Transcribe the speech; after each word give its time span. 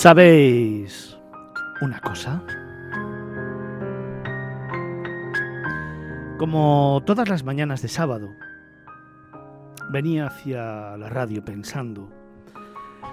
¿Sabéis 0.00 1.18
una 1.82 2.00
cosa? 2.00 2.42
Como 6.38 7.02
todas 7.04 7.28
las 7.28 7.44
mañanas 7.44 7.82
de 7.82 7.88
sábado, 7.88 8.30
venía 9.90 10.28
hacia 10.28 10.96
la 10.96 11.10
radio 11.10 11.44
pensando 11.44 12.08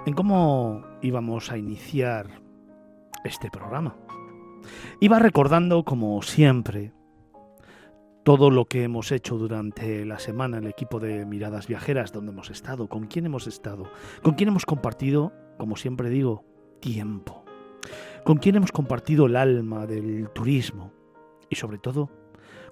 en 0.06 0.14
cómo 0.14 0.86
íbamos 1.02 1.52
a 1.52 1.58
iniciar 1.58 2.40
este 3.26 3.52
programa. 3.52 3.98
Iba 5.02 5.20
recordando, 5.20 5.84
como 5.84 6.22
siempre, 6.22 6.94
todo 8.24 8.50
lo 8.50 8.64
que 8.64 8.84
hemos 8.84 9.12
hecho 9.12 9.38
durante 9.38 10.06
la 10.06 10.20
semana, 10.20 10.60
el 10.60 10.68
equipo 10.68 11.02
de 11.02 11.26
Miradas 11.26 11.68
Viajeras, 11.68 12.14
donde 12.14 12.32
hemos 12.32 12.50
estado, 12.50 12.88
con 12.88 13.08
quién 13.08 13.26
hemos 13.26 13.46
estado, 13.46 13.92
con 14.24 14.36
quién 14.36 14.48
hemos 14.48 14.66
compartido, 14.66 15.34
como 15.58 15.76
siempre 15.76 16.10
digo, 16.10 16.47
tiempo, 16.80 17.44
con 18.24 18.38
quién 18.38 18.56
hemos 18.56 18.72
compartido 18.72 19.26
el 19.26 19.36
alma 19.36 19.86
del 19.86 20.30
turismo 20.30 20.92
y 21.50 21.56
sobre 21.56 21.78
todo, 21.78 22.10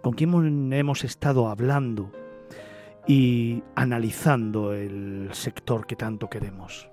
con 0.01 0.13
quién 0.13 0.71
hemos 0.73 1.03
estado 1.03 1.47
hablando 1.47 2.11
y 3.07 3.63
analizando 3.75 4.73
el 4.73 5.29
sector 5.31 5.85
que 5.85 5.95
tanto 5.95 6.29
queremos. 6.29 6.89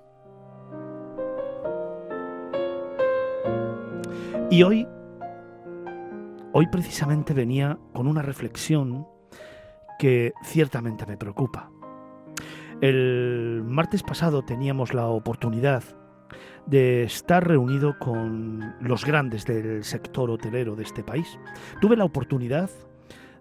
Y 4.49 4.61
hoy, 4.61 4.87
hoy 6.51 6.67
precisamente 6.67 7.33
venía 7.33 7.79
con 7.93 8.07
una 8.07 8.21
reflexión 8.21 9.07
que 9.97 10.33
ciertamente 10.43 11.05
me 11.05 11.17
preocupa. 11.17 11.71
El 12.81 13.63
martes 13.65 14.03
pasado 14.03 14.43
teníamos 14.43 14.93
la 14.93 15.07
oportunidad 15.07 15.83
de 16.65 17.03
estar 17.03 17.47
reunido 17.47 17.97
con 17.99 18.75
los 18.81 19.05
grandes 19.05 19.45
del 19.45 19.83
sector 19.83 20.29
hotelero 20.29 20.75
de 20.75 20.83
este 20.83 21.03
país. 21.03 21.39
Tuve 21.81 21.95
la 21.95 22.05
oportunidad 22.05 22.69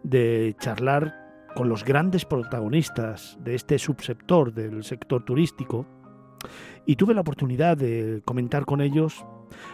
de 0.03 0.57
charlar 0.59 1.15
con 1.55 1.69
los 1.69 1.85
grandes 1.85 2.25
protagonistas 2.25 3.39
de 3.43 3.55
este 3.55 3.79
subsector 3.79 4.53
del 4.53 4.85
sector 4.85 5.25
turístico 5.25 5.87
y 6.87 6.97
tuve 6.97 7.15
la 7.15 7.21
oportunidad 7.21 7.77
de 7.77 8.23
comentar 8.25 8.65
con 8.65 8.81
ellos 8.81 9.25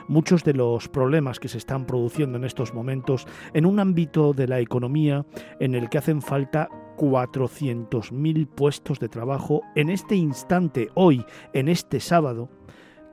muchos 0.09 0.45
de 0.45 0.55
los 0.55 0.89
problemas 0.89 1.39
que 1.39 1.49
se 1.49 1.59
están 1.59 1.87
produciendo 1.87 2.37
en 2.37 2.45
estos 2.45 2.75
momentos 2.75 3.27
en 3.55 3.65
un 3.65 3.81
ámbito 3.81 4.33
de 4.33 4.49
la 4.49 4.61
economía 4.61 5.25
en 5.61 5.75
el 5.75 5.89
que 5.89 5.99
hacen 5.99 6.21
falta 6.21 6.69
400.000 6.97 8.49
puestos 8.49 8.99
de 8.99 9.09
trabajo 9.09 9.63
en 9.77 9.89
este 9.89 10.17
instante, 10.17 10.89
hoy, 10.95 11.25
en 11.53 11.69
este 11.69 12.01
sábado, 12.01 12.51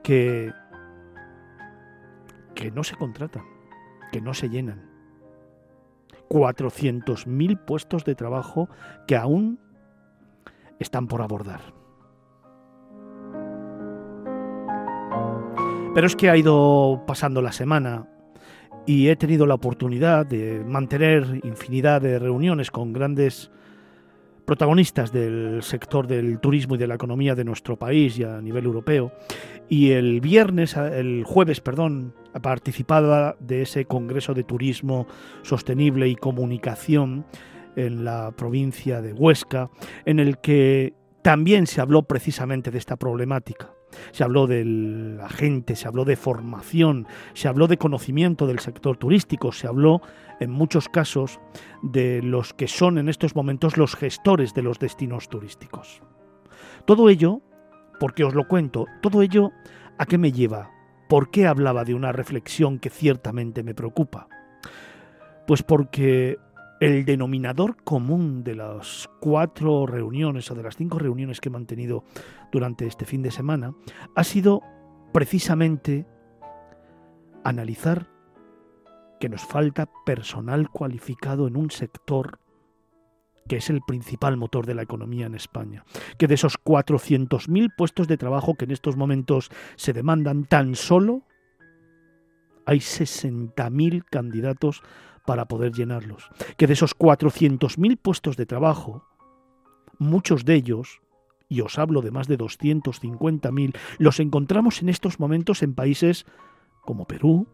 que, 0.06 0.52
que 2.54 2.70
no 2.70 2.84
se 2.84 2.94
contratan, 2.94 3.42
que 4.12 4.20
no 4.20 4.34
se 4.34 4.48
llenan. 4.48 4.88
400.000 6.28 7.64
puestos 7.64 8.04
de 8.04 8.14
trabajo 8.14 8.68
que 9.08 9.16
aún 9.16 9.58
están 10.78 11.08
por 11.08 11.22
abordar. 11.22 11.60
Pero 15.92 16.06
es 16.06 16.14
que 16.14 16.30
ha 16.30 16.36
ido 16.36 17.02
pasando 17.04 17.42
la 17.42 17.50
semana 17.50 18.06
y 18.86 19.08
he 19.08 19.16
tenido 19.16 19.44
la 19.44 19.54
oportunidad 19.54 20.24
de 20.24 20.62
mantener 20.64 21.40
infinidad 21.42 22.00
de 22.00 22.20
reuniones 22.20 22.70
con 22.70 22.92
grandes 22.92 23.50
protagonistas 24.46 25.12
del 25.12 25.62
sector 25.62 26.06
del 26.06 26.38
turismo 26.38 26.76
y 26.76 26.78
de 26.78 26.86
la 26.86 26.94
economía 26.94 27.34
de 27.34 27.44
nuestro 27.44 27.76
país 27.76 28.18
y 28.18 28.24
a 28.24 28.40
nivel 28.40 28.64
europeo. 28.64 29.12
Y 29.68 29.90
el 29.90 30.20
viernes, 30.20 30.76
el 30.76 31.24
jueves, 31.24 31.60
perdón, 31.60 32.14
participaba 32.40 33.36
de 33.40 33.62
ese 33.62 33.84
Congreso 33.84 34.32
de 34.32 34.44
Turismo 34.44 35.06
Sostenible 35.42 36.08
y 36.08 36.16
Comunicación 36.16 37.26
en 37.74 38.04
la 38.04 38.30
provincia 38.30 39.02
de 39.02 39.12
Huesca, 39.12 39.70
en 40.06 40.20
el 40.20 40.38
que 40.38 40.94
también 41.22 41.66
se 41.66 41.80
habló 41.80 42.04
precisamente 42.04 42.70
de 42.70 42.78
esta 42.78 42.96
problemática. 42.96 43.75
Se 44.12 44.24
habló 44.24 44.46
de 44.46 44.64
la 44.64 45.28
gente, 45.28 45.76
se 45.76 45.88
habló 45.88 46.04
de 46.04 46.16
formación, 46.16 47.06
se 47.34 47.48
habló 47.48 47.66
de 47.66 47.78
conocimiento 47.78 48.46
del 48.46 48.58
sector 48.58 48.96
turístico, 48.96 49.52
se 49.52 49.66
habló 49.66 50.00
en 50.40 50.50
muchos 50.50 50.88
casos 50.88 51.40
de 51.82 52.22
los 52.22 52.54
que 52.54 52.68
son 52.68 52.98
en 52.98 53.08
estos 53.08 53.34
momentos 53.34 53.76
los 53.76 53.96
gestores 53.96 54.54
de 54.54 54.62
los 54.62 54.78
destinos 54.78 55.28
turísticos. 55.28 56.02
Todo 56.84 57.08
ello, 57.08 57.40
porque 57.98 58.24
os 58.24 58.34
lo 58.34 58.46
cuento, 58.46 58.86
todo 59.02 59.22
ello 59.22 59.52
a 59.98 60.06
qué 60.06 60.18
me 60.18 60.32
lleva, 60.32 60.70
por 61.08 61.30
qué 61.30 61.46
hablaba 61.46 61.84
de 61.84 61.94
una 61.94 62.12
reflexión 62.12 62.78
que 62.78 62.90
ciertamente 62.90 63.62
me 63.62 63.74
preocupa. 63.74 64.28
Pues 65.46 65.62
porque 65.62 66.38
el 66.80 67.04
denominador 67.04 67.76
común 67.84 68.44
de 68.44 68.54
las 68.54 69.08
cuatro 69.20 69.86
reuniones 69.86 70.50
o 70.50 70.54
de 70.54 70.62
las 70.62 70.76
cinco 70.76 70.98
reuniones 70.98 71.40
que 71.40 71.48
he 71.48 71.52
mantenido 71.52 72.04
durante 72.52 72.86
este 72.86 73.04
fin 73.04 73.22
de 73.22 73.30
semana 73.30 73.74
ha 74.14 74.24
sido 74.24 74.60
precisamente 75.12 76.06
analizar 77.44 78.08
que 79.20 79.28
nos 79.28 79.42
falta 79.42 79.88
personal 80.04 80.68
cualificado 80.70 81.46
en 81.46 81.56
un 81.56 81.70
sector 81.70 82.40
que 83.48 83.56
es 83.56 83.70
el 83.70 83.80
principal 83.86 84.36
motor 84.36 84.66
de 84.66 84.74
la 84.74 84.82
economía 84.82 85.26
en 85.26 85.36
España, 85.36 85.84
que 86.18 86.26
de 86.26 86.34
esos 86.34 86.58
400.000 86.58 87.72
puestos 87.76 88.08
de 88.08 88.16
trabajo 88.16 88.54
que 88.54 88.64
en 88.64 88.72
estos 88.72 88.96
momentos 88.96 89.50
se 89.76 89.92
demandan 89.92 90.44
tan 90.46 90.74
solo, 90.74 91.22
hay 92.66 92.78
60.000 92.78 94.04
candidatos 94.10 94.82
para 95.26 95.46
poder 95.46 95.72
llenarlos, 95.72 96.30
que 96.56 96.66
de 96.66 96.72
esos 96.72 96.96
400.000 96.96 97.98
puestos 98.00 98.36
de 98.36 98.46
trabajo, 98.46 99.04
muchos 99.98 100.44
de 100.44 100.54
ellos, 100.54 101.00
y 101.48 101.60
os 101.60 101.78
hablo 101.78 102.02
de 102.02 102.10
más 102.10 102.28
de 102.28 102.38
250.000, 102.38 103.76
los 103.98 104.20
encontramos 104.20 104.82
en 104.82 104.88
estos 104.88 105.20
momentos 105.20 105.62
en 105.62 105.74
países 105.74 106.26
como 106.82 107.06
Perú, 107.06 107.46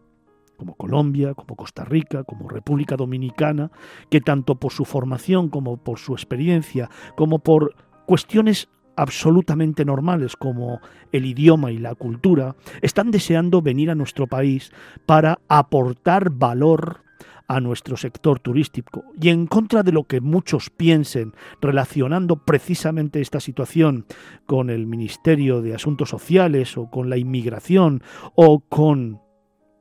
como 0.57 0.75
Colombia, 0.75 1.33
como 1.33 1.55
Costa 1.55 1.83
Rica, 1.83 2.23
como 2.23 2.47
República 2.47 2.95
Dominicana, 2.95 3.71
que 4.09 4.21
tanto 4.21 4.55
por 4.55 4.71
su 4.71 4.85
formación 4.85 5.49
como 5.49 5.77
por 5.77 5.99
su 5.99 6.13
experiencia, 6.13 6.89
como 7.15 7.39
por 7.39 7.75
cuestiones 8.05 8.69
absolutamente 8.95 9.85
normales 9.85 10.35
como 10.35 10.79
el 11.11 11.25
idioma 11.25 11.71
y 11.71 11.79
la 11.79 11.95
cultura, 11.95 12.55
están 12.81 13.11
deseando 13.11 13.61
venir 13.61 13.89
a 13.89 13.95
nuestro 13.95 14.27
país 14.27 14.71
para 15.05 15.39
aportar 15.47 16.29
valor 16.29 17.02
a 17.47 17.59
nuestro 17.59 17.97
sector 17.97 18.39
turístico 18.39 19.03
y 19.19 19.29
en 19.29 19.47
contra 19.47 19.83
de 19.83 19.91
lo 19.91 20.05
que 20.05 20.21
muchos 20.21 20.69
piensen 20.69 21.33
relacionando 21.61 22.37
precisamente 22.37 23.21
esta 23.21 23.39
situación 23.39 24.05
con 24.45 24.69
el 24.69 24.87
Ministerio 24.87 25.61
de 25.61 25.75
Asuntos 25.75 26.09
Sociales 26.09 26.77
o 26.77 26.89
con 26.89 27.09
la 27.09 27.17
inmigración 27.17 28.01
o 28.35 28.61
con 28.61 29.21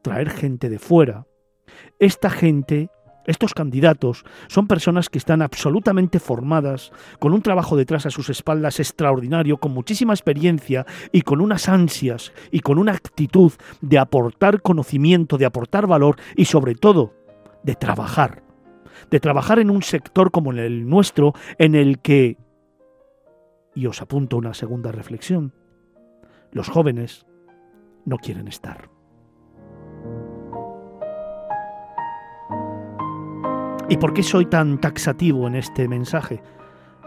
traer 0.03 0.31
gente 0.31 0.69
de 0.69 0.79
fuera, 0.79 1.26
esta 1.99 2.29
gente, 2.29 2.91
estos 3.26 3.55
candidatos, 3.55 4.25
son 4.49 4.67
personas 4.67 5.09
que 5.09 5.19
están 5.19 5.43
absolutamente 5.43 6.19
formadas, 6.19 6.91
con 7.20 7.32
un 7.32 7.43
trabajo 7.43 7.76
detrás 7.76 8.05
a 8.06 8.11
sus 8.11 8.29
espaldas 8.29 8.81
extraordinario, 8.81 9.59
con 9.59 9.73
muchísima 9.73 10.12
experiencia 10.12 10.85
y 11.12 11.23
con 11.23 11.41
unas 11.41 11.69
ansias 11.69 12.32
y 12.50 12.61
con 12.61 12.79
una 12.79 12.93
actitud 12.93 13.53
de 13.81 13.99
aportar 13.99 14.61
conocimiento, 14.61 15.38
de 15.38 15.47
aportar 15.47 15.87
valor 15.87 16.17
y 16.37 16.47
sobre 16.47 16.75
todo 16.75 17.22
de 17.62 17.75
trabajar. 17.75 18.43
De 19.11 19.20
trabajar 19.20 19.59
en 19.59 19.70
un 19.70 19.82
sector 19.82 20.31
como 20.31 20.53
el 20.53 20.88
nuestro, 20.88 21.35
en 21.59 21.75
el 21.75 22.00
que, 22.00 22.38
y 23.75 23.87
os 23.87 24.00
apunto 24.03 24.37
una 24.37 24.55
segunda 24.55 24.93
reflexión, 24.93 25.53
los 26.50 26.69
jóvenes 26.69 27.26
no 28.05 28.19
quieren 28.19 28.49
estar. 28.49 28.91
¿Y 33.88 33.97
por 33.99 34.14
qué 34.14 34.23
soy 34.23 34.47
tan 34.47 34.81
taxativo 34.81 35.47
en 35.47 35.56
este 35.56 35.88
mensaje? 35.88 36.43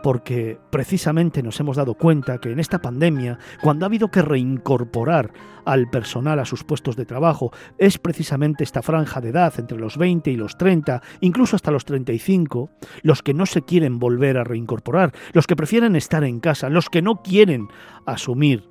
Porque 0.05 0.59
precisamente 0.69 1.41
nos 1.41 1.59
hemos 1.59 1.77
dado 1.77 1.95
cuenta 1.95 2.37
que 2.37 2.51
en 2.51 2.59
esta 2.59 2.79
pandemia, 2.79 3.39
cuando 3.63 3.85
ha 3.85 3.87
habido 3.87 4.11
que 4.11 4.21
reincorporar 4.21 5.33
al 5.65 5.89
personal 5.89 6.37
a 6.37 6.45
sus 6.45 6.63
puestos 6.63 6.95
de 6.95 7.07
trabajo, 7.07 7.51
es 7.79 7.97
precisamente 7.97 8.63
esta 8.63 8.83
franja 8.83 9.19
de 9.19 9.29
edad 9.29 9.51
entre 9.57 9.79
los 9.79 9.97
20 9.97 10.29
y 10.29 10.35
los 10.35 10.59
30, 10.59 11.01
incluso 11.21 11.55
hasta 11.55 11.71
los 11.71 11.85
35, 11.85 12.69
los 13.01 13.23
que 13.23 13.33
no 13.33 13.47
se 13.47 13.63
quieren 13.63 13.97
volver 13.97 14.37
a 14.37 14.43
reincorporar, 14.43 15.11
los 15.33 15.47
que 15.47 15.55
prefieren 15.55 15.95
estar 15.95 16.23
en 16.23 16.39
casa, 16.39 16.69
los 16.69 16.91
que 16.91 17.01
no 17.01 17.23
quieren 17.23 17.67
asumir 18.05 18.69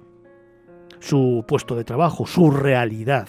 su 1.00 1.44
puesto 1.48 1.74
de 1.74 1.82
trabajo, 1.82 2.28
su 2.28 2.52
realidad. 2.52 3.26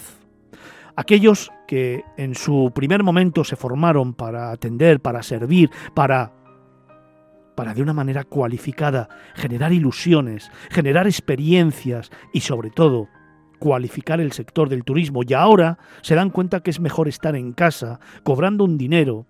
Aquellos 0.94 1.50
que 1.66 2.04
en 2.16 2.36
su 2.36 2.70
primer 2.72 3.02
momento 3.02 3.42
se 3.42 3.56
formaron 3.56 4.14
para 4.14 4.52
atender, 4.52 5.00
para 5.00 5.24
servir, 5.24 5.70
para 5.92 6.45
para 7.56 7.74
de 7.74 7.82
una 7.82 7.92
manera 7.92 8.24
cualificada 8.24 9.08
generar 9.34 9.72
ilusiones, 9.72 10.50
generar 10.70 11.06
experiencias 11.06 12.10
y 12.32 12.40
sobre 12.40 12.70
todo 12.70 13.08
cualificar 13.58 14.20
el 14.20 14.32
sector 14.32 14.68
del 14.68 14.84
turismo 14.84 15.22
y 15.26 15.34
ahora 15.34 15.78
se 16.02 16.14
dan 16.14 16.30
cuenta 16.30 16.60
que 16.60 16.70
es 16.70 16.78
mejor 16.78 17.08
estar 17.08 17.34
en 17.34 17.52
casa, 17.52 18.00
cobrando 18.22 18.64
un 18.64 18.78
dinero 18.78 19.26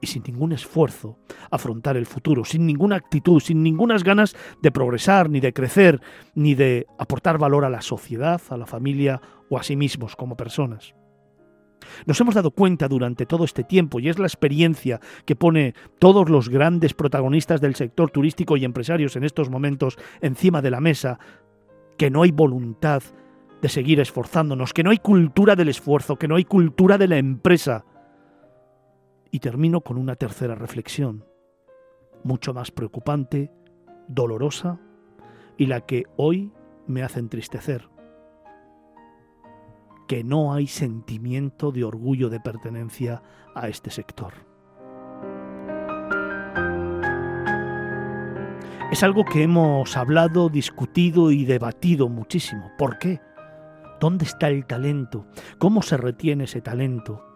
y 0.00 0.06
sin 0.06 0.22
ningún 0.22 0.52
esfuerzo 0.52 1.18
afrontar 1.50 1.96
el 1.96 2.06
futuro, 2.06 2.44
sin 2.44 2.66
ninguna 2.66 2.96
actitud, 2.96 3.40
sin 3.40 3.62
ninguna 3.62 3.96
ganas 3.98 4.34
de 4.62 4.72
progresar, 4.72 5.28
ni 5.28 5.40
de 5.40 5.52
crecer, 5.52 6.00
ni 6.34 6.54
de 6.54 6.86
aportar 6.98 7.38
valor 7.38 7.64
a 7.64 7.70
la 7.70 7.82
sociedad, 7.82 8.40
a 8.48 8.56
la 8.56 8.66
familia 8.66 9.20
o 9.50 9.58
a 9.58 9.62
sí 9.62 9.76
mismos 9.76 10.16
como 10.16 10.36
personas. 10.36 10.94
Nos 12.06 12.20
hemos 12.20 12.34
dado 12.34 12.50
cuenta 12.50 12.88
durante 12.88 13.26
todo 13.26 13.44
este 13.44 13.64
tiempo, 13.64 14.00
y 14.00 14.08
es 14.08 14.18
la 14.18 14.26
experiencia 14.26 15.00
que 15.24 15.36
pone 15.36 15.74
todos 15.98 16.28
los 16.28 16.48
grandes 16.48 16.94
protagonistas 16.94 17.60
del 17.60 17.74
sector 17.74 18.10
turístico 18.10 18.56
y 18.56 18.64
empresarios 18.64 19.16
en 19.16 19.24
estos 19.24 19.50
momentos 19.50 19.98
encima 20.20 20.62
de 20.62 20.70
la 20.70 20.80
mesa, 20.80 21.18
que 21.96 22.10
no 22.10 22.22
hay 22.22 22.30
voluntad 22.30 23.02
de 23.60 23.68
seguir 23.68 24.00
esforzándonos, 24.00 24.72
que 24.72 24.82
no 24.82 24.90
hay 24.90 24.98
cultura 24.98 25.54
del 25.54 25.68
esfuerzo, 25.68 26.16
que 26.16 26.28
no 26.28 26.36
hay 26.36 26.44
cultura 26.44 26.96
de 26.98 27.08
la 27.08 27.18
empresa. 27.18 27.84
Y 29.30 29.40
termino 29.40 29.82
con 29.82 29.98
una 29.98 30.16
tercera 30.16 30.54
reflexión, 30.54 31.24
mucho 32.24 32.54
más 32.54 32.70
preocupante, 32.70 33.52
dolorosa, 34.08 34.80
y 35.56 35.66
la 35.66 35.82
que 35.82 36.04
hoy 36.16 36.50
me 36.86 37.02
hace 37.02 37.20
entristecer 37.20 37.88
que 40.10 40.24
no 40.24 40.52
hay 40.52 40.66
sentimiento 40.66 41.70
de 41.70 41.84
orgullo 41.84 42.30
de 42.30 42.40
pertenencia 42.40 43.22
a 43.54 43.68
este 43.68 43.90
sector. 43.90 44.32
Es 48.90 49.04
algo 49.04 49.24
que 49.24 49.44
hemos 49.44 49.96
hablado, 49.96 50.48
discutido 50.48 51.30
y 51.30 51.44
debatido 51.44 52.08
muchísimo. 52.08 52.72
¿Por 52.76 52.98
qué? 52.98 53.20
¿Dónde 54.00 54.24
está 54.24 54.48
el 54.48 54.66
talento? 54.66 55.26
¿Cómo 55.58 55.80
se 55.80 55.96
retiene 55.96 56.42
ese 56.42 56.60
talento? 56.60 57.29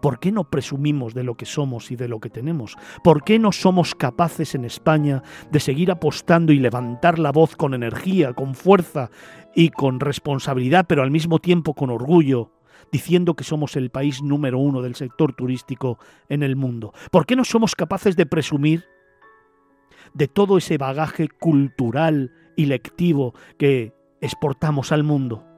¿Por 0.00 0.18
qué 0.18 0.32
no 0.32 0.44
presumimos 0.44 1.14
de 1.14 1.24
lo 1.24 1.36
que 1.36 1.46
somos 1.46 1.90
y 1.90 1.96
de 1.96 2.08
lo 2.08 2.20
que 2.20 2.30
tenemos? 2.30 2.76
¿Por 3.04 3.22
qué 3.22 3.38
no 3.38 3.52
somos 3.52 3.94
capaces 3.94 4.54
en 4.54 4.64
España 4.64 5.22
de 5.50 5.60
seguir 5.60 5.90
apostando 5.90 6.52
y 6.52 6.58
levantar 6.58 7.18
la 7.18 7.32
voz 7.32 7.56
con 7.56 7.74
energía, 7.74 8.32
con 8.32 8.54
fuerza 8.54 9.10
y 9.54 9.70
con 9.70 10.00
responsabilidad, 10.00 10.86
pero 10.88 11.02
al 11.02 11.10
mismo 11.10 11.38
tiempo 11.38 11.74
con 11.74 11.90
orgullo, 11.90 12.52
diciendo 12.92 13.34
que 13.34 13.44
somos 13.44 13.76
el 13.76 13.90
país 13.90 14.22
número 14.22 14.58
uno 14.58 14.82
del 14.82 14.94
sector 14.94 15.34
turístico 15.34 15.98
en 16.28 16.42
el 16.42 16.56
mundo? 16.56 16.92
¿Por 17.10 17.26
qué 17.26 17.36
no 17.36 17.44
somos 17.44 17.74
capaces 17.74 18.16
de 18.16 18.26
presumir 18.26 18.84
de 20.14 20.28
todo 20.28 20.58
ese 20.58 20.78
bagaje 20.78 21.28
cultural 21.28 22.32
y 22.56 22.66
lectivo 22.66 23.34
que 23.58 23.92
exportamos 24.20 24.92
al 24.92 25.04
mundo? 25.04 25.49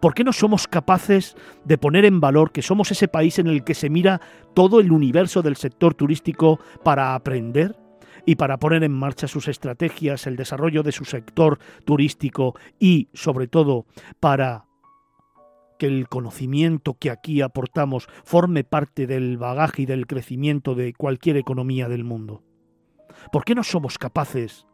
¿Por 0.00 0.14
qué 0.14 0.24
no 0.24 0.32
somos 0.32 0.66
capaces 0.66 1.36
de 1.64 1.78
poner 1.78 2.04
en 2.04 2.20
valor 2.20 2.52
que 2.52 2.62
somos 2.62 2.90
ese 2.90 3.08
país 3.08 3.38
en 3.38 3.46
el 3.46 3.64
que 3.64 3.74
se 3.74 3.90
mira 3.90 4.20
todo 4.54 4.80
el 4.80 4.92
universo 4.92 5.42
del 5.42 5.56
sector 5.56 5.94
turístico 5.94 6.58
para 6.82 7.14
aprender? 7.14 7.76
y 8.24 8.36
para 8.36 8.58
poner 8.58 8.84
en 8.84 8.92
marcha 8.92 9.26
sus 9.26 9.48
estrategias, 9.48 10.26
el 10.26 10.36
desarrollo 10.36 10.82
de 10.82 10.92
su 10.92 11.04
sector 11.04 11.58
turístico 11.84 12.54
y, 12.78 13.08
sobre 13.14 13.48
todo, 13.48 13.86
para 14.20 14.66
que 15.78 15.86
el 15.86 16.08
conocimiento 16.08 16.94
que 16.94 17.10
aquí 17.10 17.40
aportamos 17.40 18.08
forme 18.24 18.62
parte 18.62 19.06
del 19.06 19.38
bagaje 19.38 19.82
y 19.82 19.86
del 19.86 20.06
crecimiento 20.06 20.74
de 20.74 20.92
cualquier 20.92 21.36
economía 21.36 21.88
del 21.88 22.04
mundo. 22.04 22.44
¿Por 23.32 23.44
qué 23.44 23.54
no 23.54 23.64
somos 23.64 23.98
capaces 23.98 24.66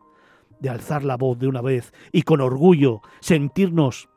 de 0.61 0.69
alzar 0.69 1.05
la 1.05 1.17
voz 1.17 1.39
de 1.39 1.49
una 1.49 1.63
vez 1.63 1.93
y 2.13 2.23
con 2.23 2.41
orgullo 2.41 3.01
sentirnos 3.21 4.09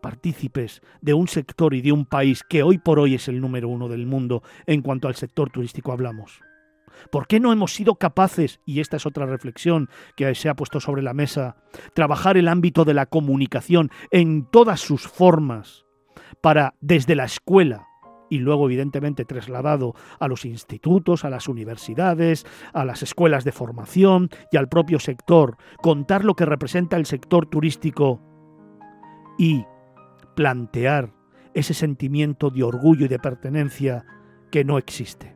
partícipes 0.00 0.82
de 1.00 1.14
un 1.14 1.28
sector 1.28 1.74
y 1.74 1.82
de 1.82 1.92
un 1.92 2.06
país 2.06 2.42
que 2.48 2.62
hoy 2.62 2.78
por 2.78 2.98
hoy 2.98 3.14
es 3.14 3.28
el 3.28 3.40
número 3.40 3.68
uno 3.68 3.88
del 3.88 4.06
mundo 4.06 4.42
en 4.66 4.82
cuanto 4.82 5.08
al 5.08 5.14
sector 5.14 5.50
turístico 5.50 5.92
hablamos. 5.92 6.40
¿Por 7.10 7.26
qué 7.26 7.40
no 7.40 7.52
hemos 7.52 7.74
sido 7.74 7.96
capaces, 7.96 8.60
y 8.64 8.80
esta 8.80 8.96
es 8.96 9.06
otra 9.06 9.26
reflexión 9.26 9.88
que 10.16 10.34
se 10.34 10.48
ha 10.48 10.54
puesto 10.56 10.80
sobre 10.80 11.02
la 11.02 11.14
mesa, 11.14 11.56
trabajar 11.94 12.36
el 12.36 12.48
ámbito 12.48 12.84
de 12.84 12.94
la 12.94 13.06
comunicación 13.06 13.90
en 14.10 14.46
todas 14.50 14.80
sus 14.80 15.06
formas 15.06 15.84
para, 16.40 16.74
desde 16.80 17.14
la 17.14 17.24
escuela, 17.24 17.86
y 18.28 18.38
luego 18.38 18.66
evidentemente 18.66 19.24
trasladado 19.24 19.94
a 20.18 20.28
los 20.28 20.44
institutos, 20.44 21.24
a 21.24 21.30
las 21.30 21.48
universidades, 21.48 22.44
a 22.72 22.84
las 22.84 23.02
escuelas 23.02 23.44
de 23.44 23.52
formación 23.52 24.30
y 24.50 24.56
al 24.56 24.68
propio 24.68 24.98
sector, 24.98 25.56
contar 25.80 26.24
lo 26.24 26.34
que 26.34 26.44
representa 26.44 26.96
el 26.96 27.06
sector 27.06 27.46
turístico 27.46 28.20
y 29.38 29.64
plantear 30.36 31.12
ese 31.54 31.74
sentimiento 31.74 32.50
de 32.50 32.62
orgullo 32.62 33.06
y 33.06 33.08
de 33.08 33.18
pertenencia 33.18 34.04
que 34.52 34.62
no 34.62 34.78
existe. 34.78 35.34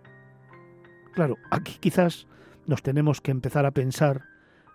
Claro, 1.14 1.36
aquí 1.50 1.78
quizás 1.80 2.28
nos 2.66 2.82
tenemos 2.82 3.20
que 3.20 3.32
empezar 3.32 3.66
a 3.66 3.72
pensar 3.72 4.22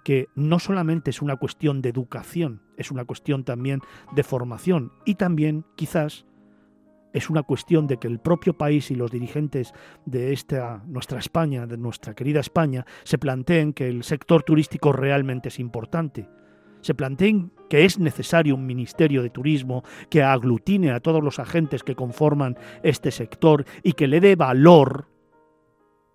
que 0.03 0.27
no 0.35 0.59
solamente 0.59 1.11
es 1.11 1.21
una 1.21 1.37
cuestión 1.37 1.81
de 1.81 1.89
educación, 1.89 2.61
es 2.77 2.91
una 2.91 3.05
cuestión 3.05 3.43
también 3.43 3.79
de 4.13 4.23
formación 4.23 4.91
y 5.05 5.15
también 5.15 5.65
quizás 5.75 6.25
es 7.13 7.29
una 7.29 7.43
cuestión 7.43 7.87
de 7.87 7.97
que 7.97 8.07
el 8.07 8.19
propio 8.19 8.57
país 8.57 8.91
y 8.91 8.95
los 8.95 9.11
dirigentes 9.11 9.73
de 10.05 10.33
esta 10.33 10.83
nuestra 10.87 11.19
España, 11.19 11.65
de 11.65 11.77
nuestra 11.77 12.13
querida 12.13 12.41
España, 12.41 12.85
se 13.03 13.17
planteen 13.17 13.71
que 13.71 13.87
el 13.87 14.03
sector 14.03 14.43
turístico 14.43 14.91
realmente 14.91 15.47
es 15.49 15.59
importante 15.59 16.27
se 16.85 16.93
planteen 16.93 17.51
que 17.67 17.83
es 17.83 17.97
necesario 17.97 18.53
un 18.53 18.67
Ministerio 18.67 19.23
de 19.23 19.31
Turismo 19.31 19.83
que 20.11 20.21
aglutine 20.21 20.91
a 20.91 20.99
todos 20.99 21.23
los 21.23 21.39
agentes 21.39 21.83
que 21.83 21.95
conforman 21.95 22.57
este 22.83 23.09
sector 23.09 23.65
y 23.81 23.93
que 23.93 24.07
le 24.07 24.19
dé 24.19 24.35
valor, 24.35 25.07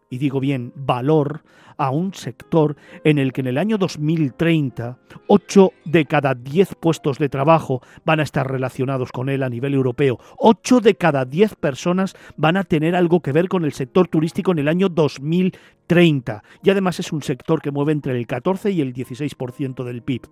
y 0.09 0.19
digo 0.19 0.39
bien, 0.39 0.73
valor 0.77 1.43
a 1.77 1.91
un 1.91 2.15
sector 2.15 2.77
en 3.03 3.19
el 3.19 3.33
que 3.33 3.41
en 3.41 3.49
el 3.49 3.59
año 3.59 3.79
2030 3.79 4.99
8 5.27 5.73
de 5.87 6.05
cada 6.05 6.37
10 6.37 6.77
puestos 6.77 7.19
de 7.19 7.29
trabajo 7.29 7.81
van 8.05 8.21
a 8.21 8.23
estar 8.23 8.49
relacionados 8.49 9.11
con 9.11 9.29
él 9.29 9.43
a 9.43 9.49
nivel 9.49 9.75
europeo. 9.75 10.21
8 10.39 10.81
de 10.81 10.95
cada 10.95 11.25
10 11.25 11.57
personas 11.57 12.15
van 12.37 12.57
a 12.57 12.65
tener 12.65 12.95
algo 12.95 13.23
que 13.23 13.33
ver 13.33 13.49
con 13.49 13.65
el 13.65 13.73
sector 13.73 14.07
turístico 14.07 14.53
en 14.53 14.61
el 14.61 14.69
año 14.69 14.89
2030. 14.89 16.45
Y 16.63 16.71
además 16.71 17.01
es 17.01 17.13
un 17.13 17.23
sector 17.23 17.61
que 17.61 17.73
mueve 17.73 17.91
entre 17.91 18.17
el 18.17 18.27
14 18.29 18.71
y 18.71 18.83
el 18.83 18.95
16% 18.95 19.83
del 19.83 20.03
PIB 20.03 20.29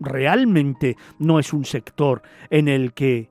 realmente 0.00 0.96
no 1.18 1.38
es 1.38 1.52
un 1.52 1.64
sector 1.64 2.22
en 2.50 2.68
el 2.68 2.92
que 2.92 3.30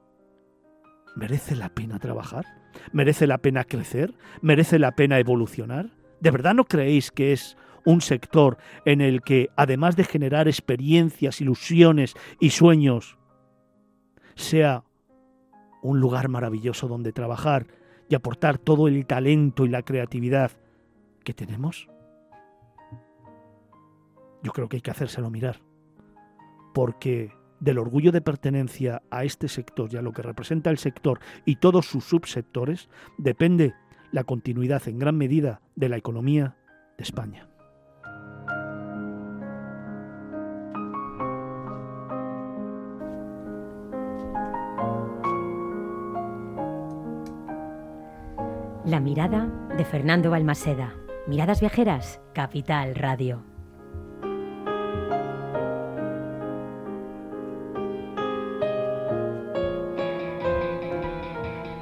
merece 1.15 1.55
la 1.55 1.69
pena 1.69 1.99
trabajar, 1.99 2.45
merece 2.91 3.27
la 3.27 3.37
pena 3.37 3.63
crecer, 3.63 4.13
merece 4.41 4.79
la 4.79 4.93
pena 4.93 5.19
evolucionar. 5.19 5.91
¿De 6.19 6.31
verdad 6.31 6.53
no 6.53 6.65
creéis 6.65 7.11
que 7.11 7.33
es 7.33 7.57
un 7.85 8.01
sector 8.01 8.57
en 8.85 9.01
el 9.01 9.21
que, 9.21 9.49
además 9.55 9.95
de 9.95 10.05
generar 10.05 10.47
experiencias, 10.47 11.41
ilusiones 11.41 12.13
y 12.39 12.51
sueños, 12.51 13.17
sea 14.35 14.83
un 15.81 15.99
lugar 15.99 16.29
maravilloso 16.29 16.87
donde 16.87 17.11
trabajar 17.11 17.67
y 18.09 18.15
aportar 18.15 18.57
todo 18.57 18.87
el 18.87 19.05
talento 19.05 19.65
y 19.65 19.69
la 19.69 19.83
creatividad 19.83 20.51
que 21.23 21.33
tenemos? 21.33 21.89
Yo 24.41 24.51
creo 24.51 24.67
que 24.67 24.77
hay 24.77 24.81
que 24.81 24.91
hacérselo 24.91 25.29
mirar 25.29 25.61
porque 26.73 27.31
del 27.59 27.77
orgullo 27.77 28.11
de 28.11 28.21
pertenencia 28.21 29.01
a 29.09 29.23
este 29.23 29.47
sector 29.47 29.89
y 29.93 29.97
a 29.97 30.01
lo 30.01 30.11
que 30.11 30.21
representa 30.21 30.69
el 30.69 30.77
sector 30.77 31.19
y 31.45 31.57
todos 31.57 31.85
sus 31.85 32.03
subsectores 32.03 32.89
depende 33.17 33.73
la 34.11 34.25
continuidad 34.25 34.87
en 34.87 34.99
gran 34.99 35.17
medida 35.17 35.61
de 35.75 35.89
la 35.89 35.97
economía 35.97 36.57
de 36.97 37.03
España. 37.03 37.47
La 48.85 48.99
mirada 48.99 49.45
de 49.77 49.85
Fernando 49.85 50.29
Balmaseda. 50.29 50.93
Miradas 51.25 51.61
viajeras, 51.61 52.19
Capital 52.33 52.95
Radio. 52.95 53.52